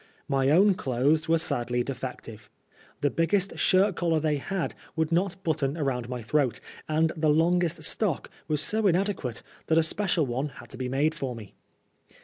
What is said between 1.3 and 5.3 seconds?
sadly defective. The biggest shirt collar they had would